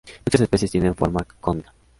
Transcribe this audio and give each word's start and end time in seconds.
Muchas 0.25 0.41
especies 0.41 0.71
tienen 0.71 0.95
forma 0.95 1.27
cónica. 1.39 1.71